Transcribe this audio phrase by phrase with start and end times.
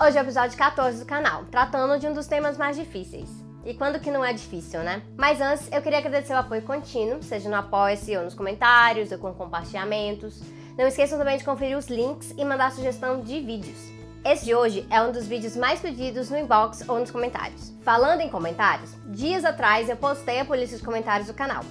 [0.00, 3.28] Hoje é o episódio 14 do canal, tratando de um dos temas mais difíceis.
[3.64, 5.02] E quando que não é difícil, né?
[5.16, 9.18] Mas antes, eu queria agradecer o apoio contínuo, seja no Apoia-se ou nos comentários ou
[9.18, 10.40] com compartilhamentos.
[10.78, 13.90] Não esqueçam também de conferir os links e mandar sugestão de vídeos.
[14.24, 17.72] Esse de hoje é um dos vídeos mais pedidos no inbox ou nos comentários.
[17.82, 21.64] Falando em comentários, dias atrás eu postei a polícia de comentários do canal.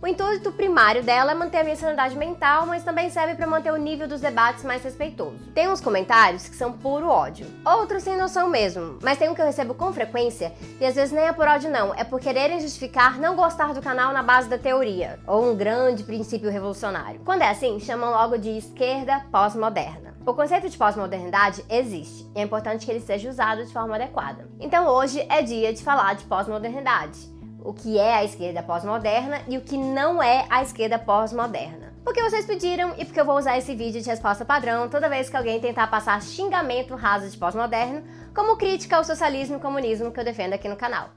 [0.00, 3.72] O intuito primário dela é manter a minha sanidade mental, mas também serve para manter
[3.72, 5.50] o nível dos debates mais respeitoso.
[5.52, 9.40] Tem uns comentários que são puro ódio, outros sem noção mesmo, mas tem um que
[9.40, 12.60] eu recebo com frequência e às vezes nem é por ódio não, é por quererem
[12.60, 17.20] justificar não gostar do canal na base da teoria ou um grande princípio revolucionário.
[17.24, 20.16] Quando é assim, chamam logo de esquerda pós-moderna.
[20.24, 24.48] O conceito de pós-modernidade existe e é importante que ele seja usado de forma adequada.
[24.60, 27.36] Então hoje é dia de falar de pós-modernidade
[27.68, 31.92] o que é a esquerda pós-moderna e o que não é a esquerda pós-moderna.
[32.02, 35.28] Porque vocês pediram e porque eu vou usar esse vídeo de resposta padrão toda vez
[35.28, 38.02] que alguém tentar passar xingamento raso de pós-moderno
[38.34, 41.10] como crítica ao socialismo e comunismo que eu defendo aqui no canal.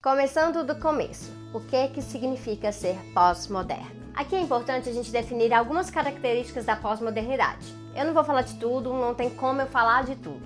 [0.00, 4.12] Começando do começo, o que que significa ser pós-moderno?
[4.14, 7.79] Aqui é importante a gente definir algumas características da pós-modernidade.
[7.94, 10.42] Eu não vou falar de tudo, não tem como eu falar de tudo.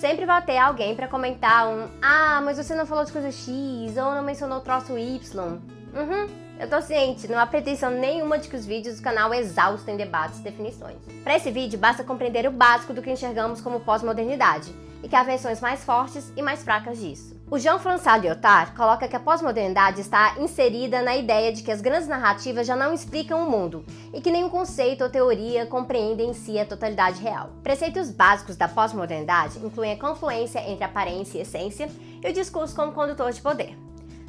[0.00, 3.96] Sempre vai ter alguém para comentar um Ah, mas você não falou de coisa X,
[3.96, 5.60] ou não mencionou o troço Y.
[5.94, 9.96] Uhum, eu tô ciente, não há pretensão nenhuma de que os vídeos do canal exaustem
[9.96, 10.96] debates e definições.
[11.22, 15.22] Para esse vídeo, basta compreender o básico do que enxergamos como pós-modernidade, e que há
[15.22, 17.35] versões mais fortes e mais fracas disso.
[17.48, 22.08] O Jean-François Lyotard coloca que a pós-modernidade está inserida na ideia de que as grandes
[22.08, 26.58] narrativas já não explicam o mundo e que nenhum conceito ou teoria compreende em si
[26.58, 27.50] a totalidade real.
[27.62, 31.88] Preceitos básicos da pós-modernidade incluem a confluência entre aparência e essência
[32.20, 33.78] e o discurso como condutor de poder.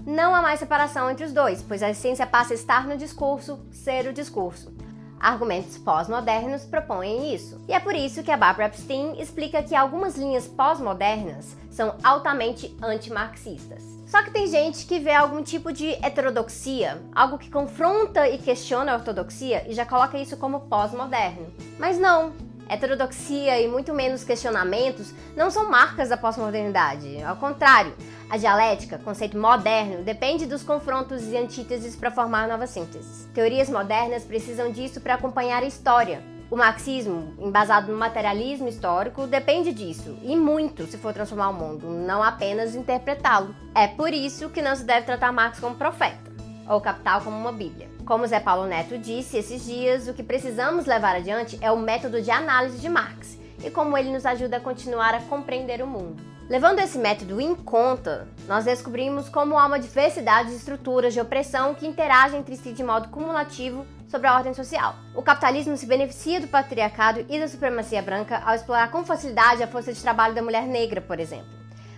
[0.06, 3.60] Não há mais separação entre os dois, pois a essência passa a estar no discurso,
[3.72, 4.72] ser o discurso.
[5.20, 7.60] Argumentos pós-modernos propõem isso.
[7.68, 12.76] E é por isso que a Barbara Epstein explica que algumas linhas pós-modernas são altamente
[12.82, 13.84] antimarxistas.
[14.08, 18.94] Só que tem gente que vê algum tipo de heterodoxia, algo que confronta e questiona
[18.94, 21.48] a ortodoxia e já coloca isso como pós-moderno.
[21.78, 22.32] Mas não,
[22.70, 27.22] heterodoxia e muito menos questionamentos não são marcas da pós-modernidade.
[27.24, 27.94] Ao contrário,
[28.30, 33.28] a dialética, conceito moderno, depende dos confrontos e antíteses para formar novas sínteses.
[33.34, 36.22] Teorias modernas precisam disso para acompanhar a história.
[36.50, 41.88] O marxismo, embasado no materialismo histórico, depende disso, e muito se for transformar o mundo,
[41.88, 43.54] não apenas interpretá-lo.
[43.76, 46.27] É por isso que não se deve tratar Marx como profeta,
[46.68, 47.90] ou Capital como uma Bíblia.
[48.06, 52.22] Como Zé Paulo Neto disse esses dias, o que precisamos levar adiante é o método
[52.22, 56.22] de análise de Marx e como ele nos ajuda a continuar a compreender o mundo.
[56.50, 61.74] Levando esse método em conta, nós descobrimos como há uma diversidade de estruturas de opressão
[61.74, 64.96] que interagem entre si de modo cumulativo sobre a ordem social.
[65.14, 69.68] O capitalismo se beneficia do patriarcado e da supremacia branca ao explorar com facilidade a
[69.68, 71.57] força de trabalho da mulher negra, por exemplo.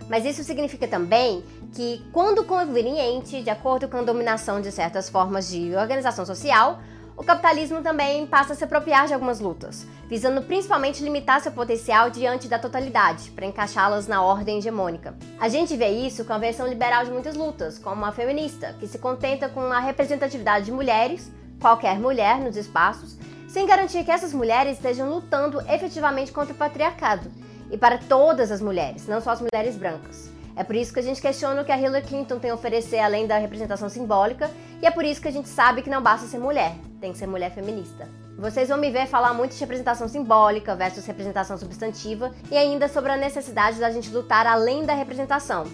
[0.09, 1.43] Mas isso significa também
[1.73, 6.79] que, quando conveniente, de acordo com a dominação de certas formas de organização social,
[7.15, 12.09] o capitalismo também passa a se apropriar de algumas lutas, visando principalmente limitar seu potencial
[12.09, 15.13] diante da totalidade, para encaixá-las na ordem hegemônica.
[15.37, 18.87] A gente vê isso com a versão liberal de muitas lutas, como a feminista, que
[18.87, 23.17] se contenta com a representatividade de mulheres, qualquer mulher, nos espaços,
[23.49, 27.29] sem garantir que essas mulheres estejam lutando efetivamente contra o patriarcado,
[27.71, 30.29] e para todas as mulheres, não só as mulheres brancas.
[30.55, 32.99] É por isso que a gente questiona o que a Hillary Clinton tem a oferecer
[32.99, 36.27] além da representação simbólica, e é por isso que a gente sabe que não basta
[36.27, 38.07] ser mulher, tem que ser mulher feminista.
[38.37, 43.11] Vocês vão me ver falar muito de representação simbólica versus representação substantiva e ainda sobre
[43.11, 45.65] a necessidade da gente lutar além da representação,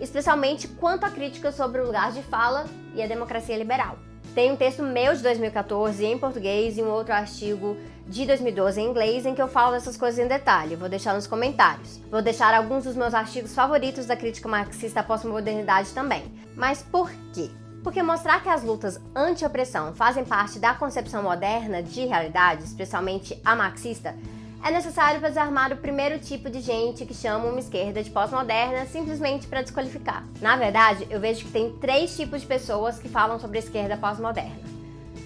[0.00, 3.98] especialmente quanto à crítica sobre o lugar de fala e a democracia liberal.
[4.34, 7.76] Tem um texto meu de 2014 em português e um outro artigo
[8.06, 10.76] de 2012 em inglês em que eu falo dessas coisas em detalhe.
[10.76, 11.98] Vou deixar nos comentários.
[12.08, 16.22] Vou deixar alguns dos meus artigos favoritos da crítica marxista pós-modernidade também.
[16.54, 17.50] Mas por quê?
[17.82, 23.56] Porque mostrar que as lutas anti-opressão fazem parte da concepção moderna de realidade, especialmente a
[23.56, 24.14] marxista,
[24.62, 29.46] é necessário desarmar o primeiro tipo de gente que chama uma esquerda de pós-moderna simplesmente
[29.46, 30.24] para desqualificar.
[30.40, 33.96] Na verdade, eu vejo que tem três tipos de pessoas que falam sobre a esquerda
[33.96, 34.60] pós-moderna.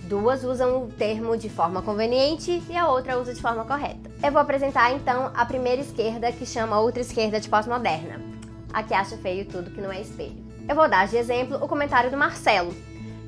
[0.04, 4.10] Duas usam o termo de forma conveniente e a outra usa de forma correta.
[4.22, 8.20] Eu vou apresentar então a primeira esquerda que chama outra esquerda de pós-moderna,
[8.72, 10.44] a que acha feio tudo que não é espelho.
[10.68, 12.74] Eu vou dar de exemplo o comentário do Marcelo,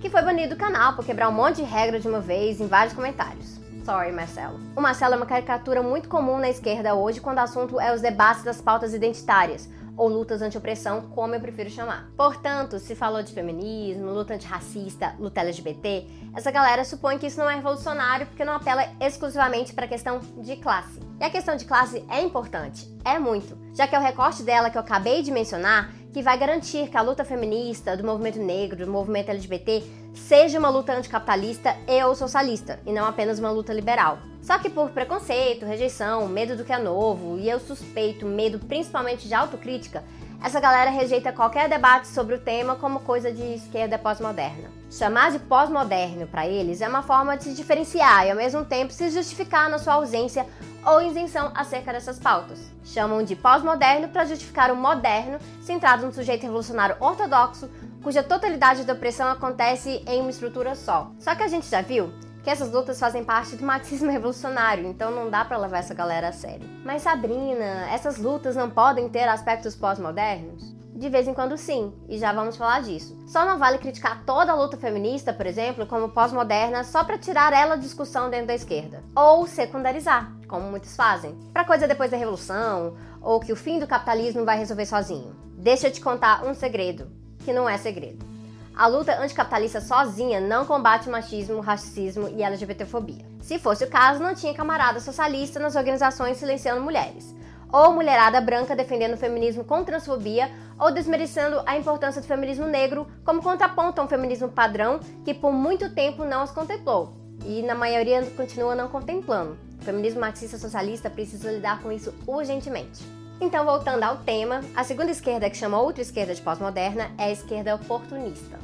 [0.01, 2.69] que foi banido do canal por quebrar um monte de regra de uma vez em
[2.69, 3.66] vários comentários.
[3.87, 4.59] Sorry, Marcelo.
[4.75, 8.01] O Marcelo é uma caricatura muito comum na esquerda hoje quando o assunto é os
[8.01, 12.11] debates das pautas identitárias, ou lutas anti-opressão, como eu prefiro chamar.
[12.17, 16.05] Portanto, se falou de feminismo, luta antirracista, luta LGBT,
[16.35, 20.19] essa galera supõe que isso não é revolucionário porque não apela exclusivamente para a questão
[20.19, 20.99] de classe.
[21.21, 24.69] E a questão de classe é importante, é muito, já que é o recorte dela
[24.69, 28.87] que eu acabei de mencionar que vai garantir que a luta feminista, do movimento negro,
[28.87, 29.85] do movimento LGBT,
[30.19, 34.19] seja uma luta anticapitalista e ou socialista, e não apenas uma luta liberal.
[34.43, 39.29] Só que por preconceito, rejeição, medo do que é novo, e eu suspeito medo principalmente
[39.29, 40.03] de autocrítica,
[40.43, 44.71] essa galera rejeita qualquer debate sobre o tema como coisa de esquerda pós-moderna.
[44.91, 48.93] Chamar de pós-moderno para eles é uma forma de se diferenciar e ao mesmo tempo
[48.93, 50.47] se justificar na sua ausência
[50.85, 52.71] ou isenção acerca dessas pautas.
[52.85, 57.69] Chamam de pós-moderno para justificar o moderno, centrado no sujeito revolucionário ortodoxo,
[58.03, 61.11] cuja totalidade da opressão acontece em uma estrutura só.
[61.19, 62.13] Só que a gente já viu
[62.47, 66.29] que essas lutas fazem parte do marxismo revolucionário, então não dá para levar essa galera
[66.29, 66.69] a sério.
[66.85, 70.77] Mas Sabrina, essas lutas não podem ter aspectos pós-modernos?
[70.95, 73.19] De vez em quando sim, e já vamos falar disso.
[73.27, 77.53] Só não vale criticar toda a luta feminista, por exemplo, como pós-moderna só para tirar
[77.53, 82.17] ela de discussão dentro da esquerda, ou secundarizar, como muitos fazem, para coisa depois da
[82.17, 85.35] revolução, ou que o fim do capitalismo vai resolver sozinho.
[85.59, 87.11] Deixa eu te contar um segredo,
[87.47, 88.27] que não é segredo.
[88.75, 93.25] A luta anticapitalista sozinha não combate machismo, racismo e LGBTfobia.
[93.41, 97.35] Se fosse o caso, não tinha camarada socialista nas organizações silenciando mulheres,
[97.73, 103.07] ou mulherada branca defendendo o feminismo com transfobia, ou desmerecendo a importância do feminismo negro
[103.25, 107.15] como contraponto a um feminismo padrão que por muito tempo não as contemplou.
[107.47, 109.57] E na maioria continua não contemplando.
[109.81, 113.16] O feminismo marxista socialista precisa lidar com isso urgentemente.
[113.39, 117.31] Então, voltando ao tema, a segunda esquerda, que chama outra esquerda de pós-moderna, é a
[117.31, 118.59] esquerda oportunista.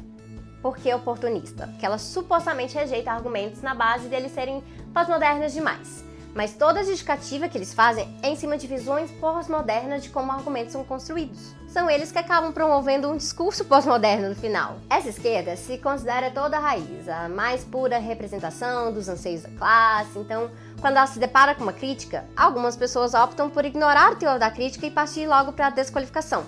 [0.63, 1.67] Por que oportunista?
[1.67, 6.03] Porque ela supostamente rejeita argumentos na base deles serem pós-modernas demais.
[6.33, 10.31] Mas toda a justificativa que eles fazem é em cima de visões pós-modernas de como
[10.31, 11.53] argumentos são construídos.
[11.67, 14.77] São eles que acabam promovendo um discurso pós-moderno no final.
[14.89, 20.17] Essa esquerda se considera toda a raiz, a mais pura representação dos anseios da classe,
[20.17, 20.49] então
[20.81, 24.51] quando ela se depara com uma crítica, algumas pessoas optam por ignorar o teor da
[24.51, 26.45] crítica e partir logo para a desqualificação,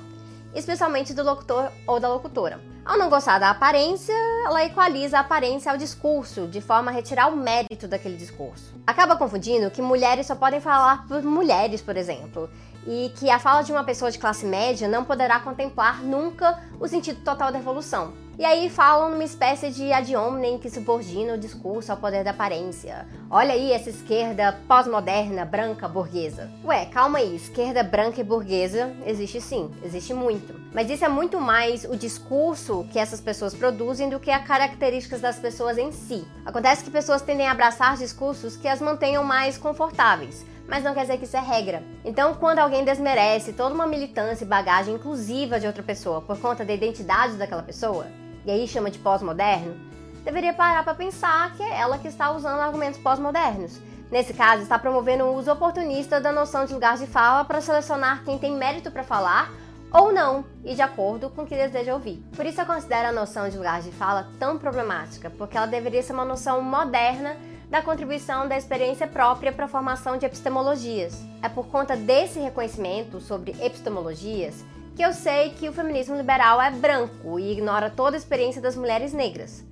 [0.53, 2.74] especialmente do locutor ou da locutora.
[2.85, 4.13] Ao não gostar da aparência,
[4.45, 8.75] ela equaliza a aparência ao discurso, de forma a retirar o mérito daquele discurso.
[8.85, 12.47] Acaba confundindo que mulheres só podem falar por mulheres, por exemplo,
[12.85, 16.87] e que a fala de uma pessoa de classe média não poderá contemplar nunca o
[16.87, 18.13] sentido total da evolução.
[18.37, 22.31] E aí falam numa espécie de ad hominem que subordina o discurso ao poder da
[22.31, 23.07] aparência.
[23.31, 26.51] Olha aí essa esquerda pós-moderna, branca, burguesa.
[26.63, 30.64] Ué, calma aí, esquerda branca e burguesa existe sim, existe muito.
[30.75, 35.21] Mas isso é muito mais o discurso que essas pessoas produzem do que as características
[35.21, 36.27] das pessoas em si.
[36.45, 41.01] Acontece que pessoas tendem a abraçar discursos que as mantenham mais confortáveis mas não quer
[41.01, 41.83] dizer que isso é regra.
[42.03, 46.65] Então, quando alguém desmerece toda uma militância e bagagem inclusiva de outra pessoa por conta
[46.65, 48.07] da identidade daquela pessoa,
[48.43, 49.75] e aí chama de pós-moderno,
[50.23, 53.79] deveria parar para pensar que é ela que está usando argumentos pós-modernos.
[54.09, 58.23] Nesse caso, está promovendo um uso oportunista da noção de lugar de fala para selecionar
[58.23, 59.51] quem tem mérito para falar
[59.97, 62.21] ou não, e de acordo com o que deseja ouvir.
[62.35, 66.03] Por isso eu considero a noção de lugar de fala tão problemática, porque ela deveria
[66.03, 67.37] ser uma noção moderna
[67.69, 71.23] da contribuição da experiência própria para a formação de epistemologias.
[71.41, 74.65] É por conta desse reconhecimento sobre epistemologias
[74.97, 78.75] que eu sei que o feminismo liberal é branco e ignora toda a experiência das
[78.75, 79.63] mulheres negras.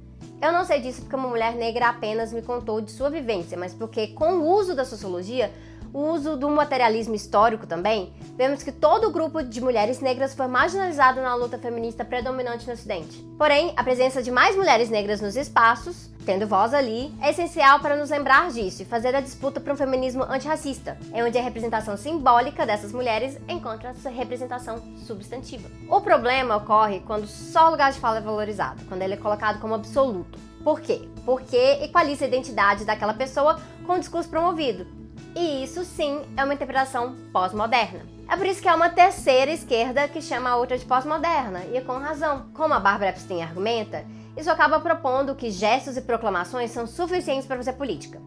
[0.41, 3.73] Eu não sei disso porque uma mulher negra apenas me contou de sua vivência, mas
[3.73, 5.49] porque, com o uso da sociologia,
[5.93, 10.47] o uso do materialismo histórico também, vemos que todo o grupo de mulheres negras foi
[10.47, 13.23] marginalizado na luta feminista predominante no Ocidente.
[13.37, 17.95] Porém, a presença de mais mulheres negras nos espaços, tendo voz ali, é essencial para
[17.95, 21.95] nos lembrar disso e fazer a disputa para um feminismo antirracista, é onde a representação
[21.95, 25.69] simbólica dessas mulheres encontra sua representação substantiva.
[25.87, 29.59] O problema ocorre quando só o lugar de fala é valorizado, quando ele é colocado
[29.59, 30.39] como absoluto.
[30.63, 31.07] Por quê?
[31.25, 34.87] Porque equaliza a identidade daquela pessoa com o discurso promovido,
[35.35, 38.01] e isso sim é uma interpretação pós-moderna.
[38.29, 41.81] É por isso que é uma terceira esquerda que chama a outra de pós-moderna, e
[41.81, 42.45] com razão.
[42.53, 44.05] Como a Barbara Epstein argumenta,
[44.37, 48.21] isso acaba propondo que gestos e proclamações são suficientes para fazer política.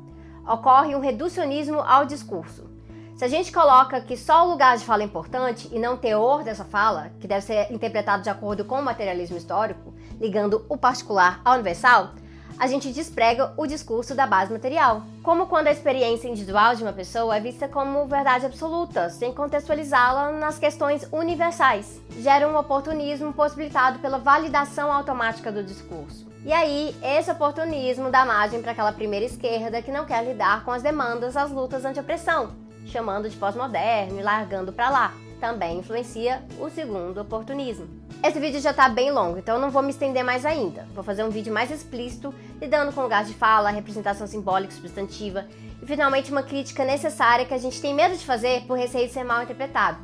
[0.46, 2.70] Ocorre um reducionismo ao discurso.
[3.16, 5.98] Se a gente coloca que só o lugar de fala é importante e não o
[5.98, 10.76] teor dessa fala, que deve ser interpretado de acordo com o materialismo histórico, ligando o
[10.76, 12.10] particular ao universal,
[12.58, 15.02] a gente desprega o discurso da base material.
[15.22, 20.32] Como quando a experiência individual de uma pessoa é vista como verdade absoluta, sem contextualizá-la
[20.32, 22.00] nas questões universais.
[22.18, 26.26] Gera um oportunismo possibilitado pela validação automática do discurso.
[26.44, 30.70] E aí, esse oportunismo dá margem para aquela primeira esquerda que não quer lidar com
[30.70, 32.50] as demandas das lutas anti-opressão,
[32.86, 35.12] chamando de pós-moderno e largando para lá.
[35.40, 37.88] também influencia o segundo oportunismo.
[38.22, 40.86] Esse vídeo já está bem longo, então eu não vou me estender mais ainda.
[40.94, 45.46] Vou fazer um vídeo mais explícito, lidando com lugar de fala, representação simbólica substantiva
[45.82, 49.12] e finalmente uma crítica necessária que a gente tem medo de fazer por receio de
[49.12, 49.98] ser mal interpretado.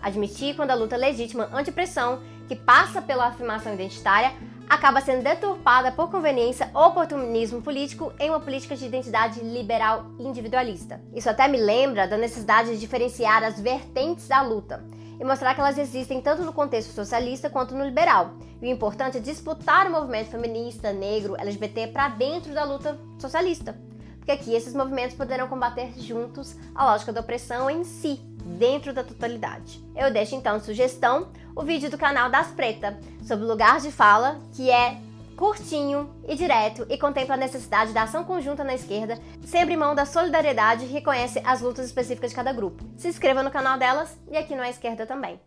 [0.00, 4.32] Admitir quando a luta legítima anti-pressão, que passa pela afirmação identitária,
[4.68, 11.00] acaba sendo deturpada por conveniência ou oportunismo político em uma política de identidade liberal individualista.
[11.14, 14.84] Isso até me lembra da necessidade de diferenciar as vertentes da luta
[15.18, 18.32] e mostrar que elas existem tanto no contexto socialista quanto no liberal.
[18.60, 23.76] E o importante é disputar o movimento feminista, negro, LGBT para dentro da luta socialista.
[24.16, 28.20] Porque aqui esses movimentos poderão combater juntos a lógica da opressão em si,
[28.58, 29.82] dentro da totalidade.
[29.94, 34.38] Eu deixo então sugestão o vídeo do canal Das Preta sobre o lugar de fala,
[34.52, 34.98] que é
[35.36, 39.94] curtinho e direto e contempla a necessidade da ação conjunta na esquerda, sem abrir mão
[39.94, 42.82] da solidariedade e reconhece as lutas específicas de cada grupo.
[42.96, 45.38] Se inscreva no canal delas e aqui no A Esquerda também.